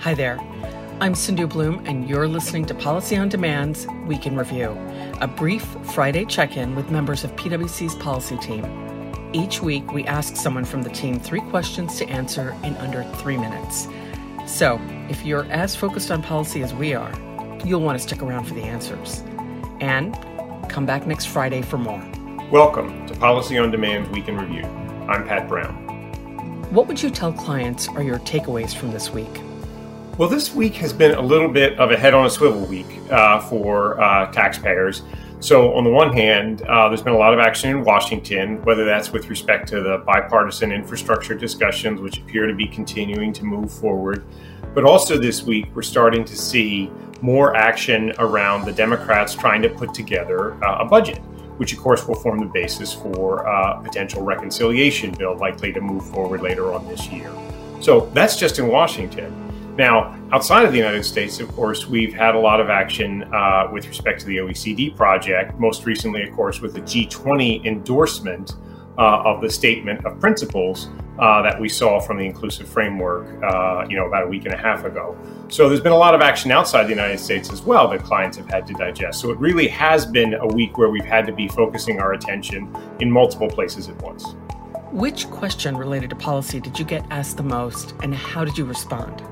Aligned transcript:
Hi 0.00 0.14
there. 0.14 0.40
I'm 1.02 1.14
Sindhu 1.14 1.46
Bloom, 1.46 1.84
and 1.84 2.08
you're 2.08 2.26
listening 2.26 2.64
to 2.64 2.74
Policy 2.74 3.18
on 3.18 3.28
Demand's 3.28 3.86
Week 4.06 4.26
in 4.26 4.34
Review, 4.34 4.70
a 5.20 5.28
brief 5.28 5.62
Friday 5.92 6.24
check 6.24 6.56
in 6.56 6.74
with 6.74 6.90
members 6.90 7.22
of 7.22 7.36
PwC's 7.36 7.94
policy 7.96 8.38
team. 8.38 8.64
Each 9.34 9.60
week, 9.60 9.92
we 9.92 10.06
ask 10.06 10.36
someone 10.36 10.64
from 10.64 10.80
the 10.80 10.88
team 10.88 11.20
three 11.20 11.42
questions 11.42 11.98
to 11.98 12.06
answer 12.06 12.56
in 12.64 12.78
under 12.78 13.04
three 13.16 13.36
minutes. 13.36 13.88
So, 14.46 14.80
if 15.10 15.26
you're 15.26 15.44
as 15.52 15.76
focused 15.76 16.10
on 16.10 16.22
policy 16.22 16.62
as 16.62 16.72
we 16.72 16.94
are, 16.94 17.12
you'll 17.62 17.82
want 17.82 17.98
to 17.98 18.02
stick 18.02 18.22
around 18.22 18.46
for 18.46 18.54
the 18.54 18.62
answers. 18.62 19.22
And 19.82 20.16
come 20.70 20.86
back 20.86 21.06
next 21.06 21.26
Friday 21.26 21.60
for 21.60 21.76
more. 21.76 22.02
Welcome 22.50 23.06
to 23.06 23.14
Policy 23.16 23.58
on 23.58 23.70
Demand's 23.70 24.08
Week 24.08 24.28
in 24.28 24.38
Review. 24.38 24.64
I'm 25.10 25.28
Pat 25.28 25.46
Brown. 25.46 25.74
What 26.70 26.86
would 26.88 27.02
you 27.02 27.10
tell 27.10 27.34
clients 27.34 27.86
are 27.88 28.02
your 28.02 28.18
takeaways 28.20 28.74
from 28.74 28.92
this 28.92 29.10
week? 29.10 29.42
Well, 30.20 30.28
this 30.28 30.54
week 30.54 30.74
has 30.74 30.92
been 30.92 31.12
a 31.12 31.20
little 31.22 31.48
bit 31.48 31.78
of 31.78 31.92
a 31.92 31.96
head 31.96 32.12
on 32.12 32.26
a 32.26 32.30
swivel 32.30 32.66
week 32.66 32.84
uh, 33.10 33.40
for 33.40 33.98
uh, 33.98 34.30
taxpayers. 34.30 35.00
So, 35.40 35.72
on 35.72 35.82
the 35.82 35.88
one 35.88 36.12
hand, 36.12 36.60
uh, 36.60 36.88
there's 36.88 37.00
been 37.00 37.14
a 37.14 37.18
lot 37.18 37.32
of 37.32 37.40
action 37.40 37.70
in 37.70 37.84
Washington, 37.84 38.62
whether 38.64 38.84
that's 38.84 39.12
with 39.12 39.30
respect 39.30 39.66
to 39.68 39.80
the 39.80 40.02
bipartisan 40.04 40.72
infrastructure 40.72 41.34
discussions, 41.34 42.02
which 42.02 42.18
appear 42.18 42.46
to 42.46 42.54
be 42.54 42.66
continuing 42.66 43.32
to 43.32 43.44
move 43.44 43.72
forward. 43.72 44.26
But 44.74 44.84
also 44.84 45.16
this 45.16 45.42
week, 45.42 45.74
we're 45.74 45.80
starting 45.80 46.26
to 46.26 46.36
see 46.36 46.90
more 47.22 47.56
action 47.56 48.12
around 48.18 48.66
the 48.66 48.72
Democrats 48.72 49.34
trying 49.34 49.62
to 49.62 49.70
put 49.70 49.94
together 49.94 50.62
uh, 50.62 50.80
a 50.80 50.84
budget, 50.84 51.16
which 51.56 51.72
of 51.72 51.78
course 51.78 52.06
will 52.06 52.16
form 52.16 52.40
the 52.40 52.44
basis 52.52 52.92
for 52.92 53.46
a 53.46 53.50
uh, 53.50 53.80
potential 53.80 54.20
reconciliation 54.20 55.12
bill 55.12 55.34
likely 55.38 55.72
to 55.72 55.80
move 55.80 56.06
forward 56.10 56.42
later 56.42 56.74
on 56.74 56.86
this 56.88 57.08
year. 57.08 57.32
So 57.80 58.10
that's 58.12 58.36
just 58.36 58.58
in 58.58 58.68
Washington. 58.68 59.49
Now, 59.80 60.14
outside 60.30 60.66
of 60.66 60.72
the 60.72 60.76
United 60.76 61.04
States, 61.04 61.40
of 61.40 61.50
course, 61.52 61.86
we've 61.86 62.12
had 62.12 62.34
a 62.34 62.38
lot 62.38 62.60
of 62.60 62.68
action 62.68 63.22
uh, 63.32 63.66
with 63.72 63.88
respect 63.88 64.20
to 64.20 64.26
the 64.26 64.36
OECD 64.36 64.94
project, 64.94 65.58
most 65.58 65.86
recently, 65.86 66.22
of 66.22 66.36
course, 66.36 66.60
with 66.60 66.74
the 66.74 66.82
G20 66.82 67.64
endorsement 67.64 68.56
uh, 68.98 69.22
of 69.22 69.40
the 69.40 69.48
statement 69.48 70.04
of 70.04 70.20
principles 70.20 70.90
uh, 71.18 71.40
that 71.40 71.58
we 71.58 71.66
saw 71.66 71.98
from 71.98 72.18
the 72.18 72.26
inclusive 72.26 72.68
framework, 72.68 73.42
uh, 73.42 73.86
you 73.88 73.96
know, 73.96 74.06
about 74.06 74.24
a 74.24 74.26
week 74.26 74.44
and 74.44 74.52
a 74.52 74.56
half 74.58 74.84
ago. 74.84 75.16
So 75.48 75.66
there's 75.66 75.80
been 75.80 75.92
a 75.92 75.96
lot 75.96 76.14
of 76.14 76.20
action 76.20 76.52
outside 76.52 76.84
the 76.84 76.90
United 76.90 77.18
States 77.18 77.50
as 77.50 77.62
well 77.62 77.88
that 77.88 78.02
clients 78.04 78.36
have 78.36 78.50
had 78.50 78.66
to 78.66 78.74
digest. 78.74 79.18
So 79.18 79.30
it 79.30 79.38
really 79.38 79.68
has 79.68 80.04
been 80.04 80.34
a 80.34 80.46
week 80.46 80.76
where 80.76 80.90
we've 80.90 81.06
had 81.06 81.24
to 81.24 81.32
be 81.32 81.48
focusing 81.48 82.00
our 82.00 82.12
attention 82.12 82.70
in 83.00 83.10
multiple 83.10 83.48
places 83.48 83.88
at 83.88 83.96
once. 84.02 84.34
Which 84.92 85.30
question 85.30 85.74
related 85.74 86.10
to 86.10 86.16
policy 86.16 86.60
did 86.60 86.78
you 86.78 86.84
get 86.84 87.02
asked 87.10 87.38
the 87.38 87.44
most, 87.44 87.94
and 88.02 88.14
how 88.14 88.44
did 88.44 88.58
you 88.58 88.66
respond? 88.66 89.22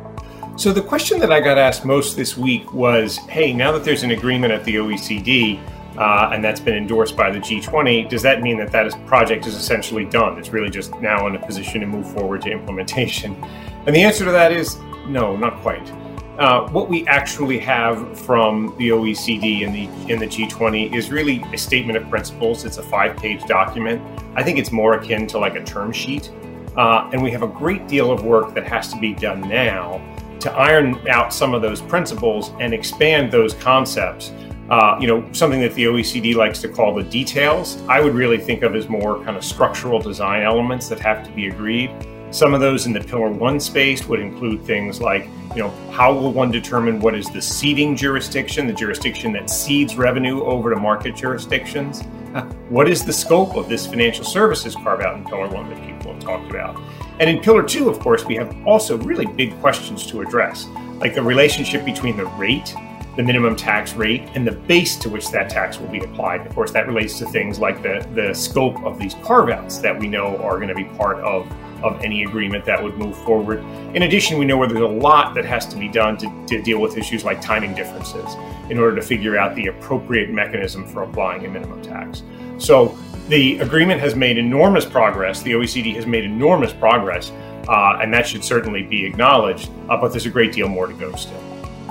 So 0.58 0.72
the 0.72 0.82
question 0.82 1.20
that 1.20 1.30
I 1.30 1.40
got 1.40 1.56
asked 1.56 1.84
most 1.84 2.16
this 2.16 2.36
week 2.36 2.72
was, 2.72 3.16
"Hey, 3.28 3.52
now 3.52 3.70
that 3.70 3.84
there's 3.84 4.02
an 4.02 4.10
agreement 4.10 4.52
at 4.52 4.64
the 4.64 4.74
OECD." 4.74 5.60
uh, 5.96 6.30
and 6.32 6.44
that's 6.44 6.60
been 6.60 6.76
endorsed 6.76 7.16
by 7.16 7.28
the 7.28 7.40
G20, 7.40 8.08
does 8.08 8.22
that 8.22 8.40
mean 8.40 8.56
that 8.58 8.70
that 8.70 8.86
is, 8.86 8.94
project 9.06 9.46
is 9.46 9.56
essentially 9.56 10.04
done? 10.04 10.38
It's 10.38 10.50
really 10.50 10.70
just 10.70 10.94
now 11.00 11.26
in 11.26 11.34
a 11.34 11.44
position 11.44 11.80
to 11.80 11.88
move 11.88 12.08
forward 12.12 12.42
to 12.42 12.50
implementation. 12.50 13.36
And 13.86 13.96
the 13.96 14.02
answer 14.02 14.24
to 14.26 14.30
that 14.32 14.52
is 14.52 14.76
no, 15.06 15.34
not 15.34 15.56
quite. 15.62 15.90
Uh, 16.38 16.68
what 16.68 16.90
we 16.90 17.06
actually 17.06 17.58
have 17.58 18.20
from 18.20 18.74
the 18.78 18.90
OECD 18.90 19.64
and 19.64 19.74
the 19.74 20.12
in 20.12 20.18
the 20.18 20.26
G20 20.26 20.94
is 20.94 21.10
really 21.10 21.42
a 21.54 21.56
statement 21.56 21.96
of 21.96 22.08
principles. 22.10 22.66
It's 22.66 22.76
a 22.76 22.82
five-page 22.82 23.44
document. 23.46 24.02
I 24.34 24.42
think 24.42 24.58
it's 24.58 24.70
more 24.70 24.94
akin 24.94 25.26
to 25.28 25.38
like 25.38 25.54
a 25.54 25.64
term 25.64 25.90
sheet, 25.90 26.30
uh, 26.76 27.08
and 27.14 27.22
we 27.22 27.30
have 27.30 27.42
a 27.42 27.48
great 27.48 27.88
deal 27.88 28.12
of 28.12 28.24
work 28.24 28.52
that 28.54 28.66
has 28.66 28.92
to 28.92 29.00
be 29.00 29.14
done 29.14 29.40
now 29.40 30.02
to 30.40 30.52
iron 30.52 31.06
out 31.08 31.32
some 31.32 31.54
of 31.54 31.62
those 31.62 31.80
principles 31.80 32.52
and 32.60 32.72
expand 32.72 33.30
those 33.30 33.54
concepts 33.54 34.32
uh, 34.70 34.98
you 35.00 35.06
know, 35.06 35.26
something 35.32 35.60
that 35.60 35.74
the 35.74 35.84
OECD 35.84 36.34
likes 36.34 36.60
to 36.60 36.68
call 36.68 36.94
the 36.94 37.02
details, 37.02 37.80
I 37.88 38.00
would 38.00 38.14
really 38.14 38.36
think 38.36 38.62
of 38.62 38.74
as 38.74 38.88
more 38.88 39.22
kind 39.24 39.36
of 39.36 39.42
structural 39.42 39.98
design 39.98 40.42
elements 40.42 40.88
that 40.88 41.00
have 41.00 41.24
to 41.24 41.30
be 41.30 41.48
agreed. 41.48 41.90
Some 42.30 42.52
of 42.52 42.60
those 42.60 42.84
in 42.84 42.92
the 42.92 43.00
Pillar 43.00 43.30
1 43.30 43.60
space 43.60 44.04
would 44.06 44.20
include 44.20 44.62
things 44.64 45.00
like, 45.00 45.24
you 45.56 45.62
know, 45.62 45.70
how 45.90 46.12
will 46.12 46.32
one 46.32 46.50
determine 46.50 47.00
what 47.00 47.14
is 47.14 47.30
the 47.30 47.40
ceding 47.40 47.96
jurisdiction, 47.96 48.66
the 48.66 48.74
jurisdiction 48.74 49.32
that 49.32 49.48
cedes 49.48 49.96
revenue 49.96 50.42
over 50.44 50.68
to 50.68 50.76
market 50.76 51.16
jurisdictions? 51.16 52.02
What 52.68 52.88
is 52.88 53.04
the 53.04 53.12
scope 53.12 53.56
of 53.56 53.68
this 53.68 53.86
financial 53.86 54.24
services 54.24 54.74
carve 54.74 55.00
out 55.00 55.16
in 55.16 55.24
Pillar 55.24 55.48
1 55.48 55.70
that 55.70 55.86
people 55.86 56.12
have 56.12 56.22
talked 56.22 56.50
about? 56.50 56.78
And 57.18 57.30
in 57.30 57.40
Pillar 57.40 57.62
2, 57.62 57.88
of 57.88 57.98
course, 57.98 58.24
we 58.24 58.34
have 58.36 58.54
also 58.66 58.98
really 58.98 59.26
big 59.26 59.58
questions 59.60 60.06
to 60.08 60.20
address, 60.20 60.66
like 60.98 61.14
the 61.14 61.22
relationship 61.22 61.84
between 61.84 62.16
the 62.16 62.26
rate 62.26 62.74
the 63.18 63.24
minimum 63.24 63.56
tax 63.56 63.94
rate 63.94 64.22
and 64.36 64.46
the 64.46 64.52
base 64.52 64.94
to 64.94 65.08
which 65.08 65.28
that 65.32 65.50
tax 65.50 65.80
will 65.80 65.88
be 65.88 65.98
applied. 65.98 66.46
Of 66.46 66.54
course, 66.54 66.70
that 66.70 66.86
relates 66.86 67.18
to 67.18 67.26
things 67.26 67.58
like 67.58 67.82
the, 67.82 68.08
the 68.14 68.32
scope 68.32 68.80
of 68.84 68.96
these 68.96 69.14
carve 69.24 69.50
outs 69.50 69.78
that 69.78 69.98
we 69.98 70.06
know 70.06 70.36
are 70.36 70.54
going 70.54 70.68
to 70.68 70.74
be 70.76 70.84
part 70.84 71.18
of, 71.18 71.44
of 71.82 72.02
any 72.02 72.24
agreement 72.24 72.64
that 72.64 72.82
would 72.82 72.96
move 72.96 73.16
forward. 73.24 73.60
In 73.94 74.02
addition, 74.02 74.38
we 74.38 74.44
know 74.44 74.56
where 74.56 74.68
there's 74.68 74.80
a 74.80 74.86
lot 74.86 75.34
that 75.34 75.44
has 75.44 75.66
to 75.66 75.76
be 75.76 75.88
done 75.88 76.16
to, 76.18 76.46
to 76.46 76.62
deal 76.62 76.80
with 76.80 76.96
issues 76.96 77.24
like 77.24 77.40
timing 77.40 77.74
differences 77.74 78.34
in 78.70 78.78
order 78.78 78.96
to 78.96 79.02
figure 79.02 79.38
out 79.38 79.54
the 79.54 79.66
appropriate 79.68 80.30
mechanism 80.30 80.86
for 80.86 81.02
applying 81.02 81.44
a 81.46 81.48
minimum 81.48 81.80
tax. 81.82 82.22
So 82.58 82.98
the 83.28 83.58
agreement 83.58 84.00
has 84.00 84.14
made 84.14 84.38
enormous 84.38 84.84
progress. 84.84 85.42
The 85.42 85.52
OECD 85.52 85.94
has 85.94 86.06
made 86.06 86.24
enormous 86.24 86.72
progress, 86.72 87.30
uh, 87.68 87.98
and 88.00 88.12
that 88.12 88.26
should 88.26 88.44
certainly 88.44 88.82
be 88.82 89.04
acknowledged, 89.04 89.70
uh, 89.88 89.96
but 89.96 90.08
there's 90.08 90.26
a 90.26 90.30
great 90.30 90.52
deal 90.52 90.68
more 90.68 90.86
to 90.86 90.94
go 90.94 91.14
still 91.14 91.42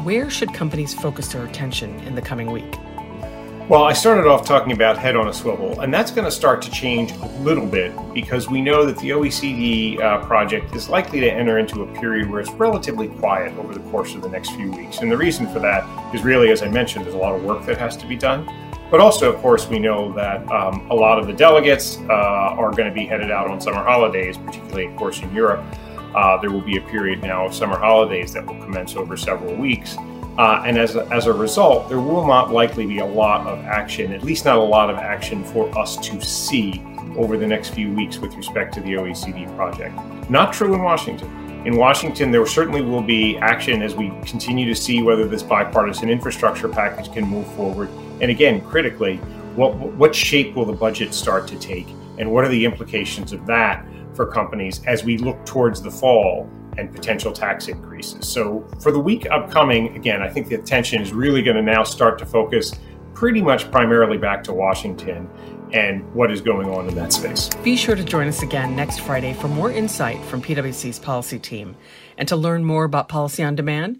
where 0.07 0.29
should 0.29 0.53
companies 0.53 0.93
focus 0.93 1.33
their 1.33 1.43
attention 1.43 1.93
in 2.05 2.15
the 2.15 2.21
coming 2.21 2.49
week? 2.49 2.73
Well, 3.69 3.83
I 3.83 3.91
started 3.91 4.27
off 4.27 4.45
talking 4.45 4.71
about 4.71 4.97
head 4.97 5.17
on 5.17 5.27
a 5.27 5.33
swivel, 5.33 5.81
and 5.81 5.93
that's 5.93 6.09
going 6.09 6.23
to 6.23 6.31
start 6.31 6.61
to 6.61 6.71
change 6.71 7.11
a 7.11 7.25
little 7.41 7.65
bit 7.65 7.91
because 8.13 8.49
we 8.49 8.61
know 8.61 8.85
that 8.85 8.97
the 8.99 9.09
OECD 9.09 9.99
uh, 9.99 10.25
project 10.25 10.73
is 10.73 10.87
likely 10.87 11.19
to 11.19 11.29
enter 11.29 11.59
into 11.59 11.81
a 11.81 11.99
period 11.99 12.29
where 12.29 12.39
it's 12.39 12.49
relatively 12.51 13.09
quiet 13.09 13.51
over 13.57 13.73
the 13.73 13.81
course 13.91 14.15
of 14.15 14.21
the 14.21 14.29
next 14.29 14.51
few 14.51 14.71
weeks. 14.71 14.99
And 14.99 15.11
the 15.11 15.17
reason 15.17 15.47
for 15.49 15.59
that 15.59 16.15
is 16.15 16.23
really, 16.23 16.49
as 16.49 16.63
I 16.63 16.69
mentioned, 16.69 17.03
there's 17.03 17.13
a 17.13 17.17
lot 17.17 17.35
of 17.35 17.43
work 17.43 17.65
that 17.65 17.77
has 17.77 17.97
to 17.97 18.07
be 18.07 18.15
done. 18.15 18.49
But 18.89 19.01
also, 19.01 19.33
of 19.33 19.41
course, 19.41 19.67
we 19.67 19.79
know 19.79 20.13
that 20.13 20.49
um, 20.49 20.89
a 20.89 20.95
lot 20.95 21.19
of 21.19 21.27
the 21.27 21.33
delegates 21.33 21.97
uh, 22.07 22.13
are 22.13 22.71
going 22.71 22.87
to 22.87 22.95
be 22.95 23.05
headed 23.05 23.31
out 23.31 23.49
on 23.49 23.59
summer 23.59 23.83
holidays, 23.83 24.37
particularly, 24.37 24.85
of 24.85 24.95
course, 24.95 25.21
in 25.21 25.35
Europe. 25.35 25.65
Uh, 26.15 26.37
there 26.37 26.51
will 26.51 26.61
be 26.61 26.77
a 26.77 26.81
period 26.83 27.21
now 27.21 27.45
of 27.45 27.53
summer 27.53 27.77
holidays 27.77 28.31
that 28.31 28.45
will 28.45 28.59
commence 28.63 28.95
over 28.95 29.17
several 29.17 29.53
weeks. 29.55 29.97
Uh, 30.37 30.61
and 30.65 30.77
as 30.77 30.95
a, 30.95 31.05
as 31.07 31.25
a 31.25 31.33
result, 31.33 31.89
there 31.89 31.99
will 31.99 32.27
not 32.27 32.51
likely 32.51 32.85
be 32.85 32.99
a 32.99 33.05
lot 33.05 33.47
of 33.47 33.59
action, 33.65 34.13
at 34.13 34.23
least 34.23 34.45
not 34.45 34.57
a 34.57 34.63
lot 34.63 34.89
of 34.89 34.97
action 34.97 35.43
for 35.43 35.75
us 35.77 35.97
to 35.97 36.21
see 36.21 36.83
over 37.17 37.37
the 37.37 37.47
next 37.47 37.69
few 37.69 37.91
weeks 37.91 38.19
with 38.19 38.35
respect 38.35 38.73
to 38.75 38.81
the 38.81 38.93
OECD 38.93 39.53
project. 39.55 39.95
Not 40.29 40.53
true 40.53 40.75
in 40.75 40.83
Washington. 40.83 41.27
In 41.65 41.75
Washington, 41.75 42.29
there 42.29 42.45
certainly 42.45 42.81
will 42.81 43.01
be 43.01 43.37
action 43.39 43.81
as 43.81 43.95
we 43.95 44.09
continue 44.25 44.67
to 44.67 44.75
see 44.75 45.01
whether 45.01 45.27
this 45.27 45.41
bipartisan 45.41 46.09
infrastructure 46.09 46.69
package 46.69 47.11
can 47.11 47.25
move 47.25 47.47
forward. 47.55 47.89
And 48.21 48.29
again, 48.29 48.61
critically, 48.61 49.17
what, 49.55 49.75
what 49.75 50.13
shape 50.13 50.55
will 50.55 50.65
the 50.65 50.73
budget 50.73 51.15
start 51.15 51.47
to 51.47 51.57
take? 51.57 51.87
And 52.19 52.31
what 52.31 52.45
are 52.45 52.49
the 52.49 52.63
implications 52.63 53.33
of 53.33 53.45
that 53.47 53.83
for 54.13 54.27
companies 54.27 54.83
as 54.85 55.03
we 55.03 55.17
look 55.17 55.43
towards 55.45 55.81
the 55.81 55.91
fall 55.91 56.47
and 56.77 56.93
potential 56.93 57.31
tax 57.31 57.67
increases. 57.67 58.27
So, 58.27 58.67
for 58.81 58.91
the 58.91 58.99
week 58.99 59.29
upcoming, 59.29 59.95
again, 59.95 60.21
I 60.21 60.29
think 60.29 60.47
the 60.47 60.55
attention 60.55 61.01
is 61.01 61.13
really 61.13 61.41
going 61.41 61.57
to 61.57 61.61
now 61.61 61.83
start 61.83 62.19
to 62.19 62.25
focus 62.25 62.73
pretty 63.13 63.41
much 63.41 63.71
primarily 63.71 64.17
back 64.17 64.43
to 64.43 64.53
Washington 64.53 65.29
and 65.73 66.13
what 66.13 66.31
is 66.31 66.39
going 66.39 66.69
on 66.69 66.87
in 66.87 66.95
that 66.95 67.11
space. 67.11 67.49
Be 67.63 67.75
sure 67.75 67.95
to 67.95 68.03
join 68.03 68.27
us 68.27 68.41
again 68.41 68.75
next 68.75 68.99
Friday 68.99 69.33
for 69.33 69.47
more 69.47 69.71
insight 69.71 70.23
from 70.25 70.41
PwC's 70.41 70.99
policy 70.99 71.39
team. 71.39 71.75
And 72.17 72.27
to 72.29 72.35
learn 72.35 72.63
more 72.63 72.85
about 72.85 73.09
Policy 73.09 73.43
on 73.43 73.55
Demand, 73.55 73.99